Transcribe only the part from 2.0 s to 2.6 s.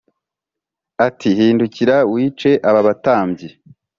wice